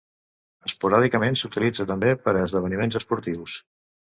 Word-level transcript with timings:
Esporàdicament 0.69 1.37
s'utilitza 1.41 1.87
també 1.91 2.15
per 2.25 2.35
a 2.35 2.43
esdeveniments 2.49 3.01
esportius. 3.03 3.61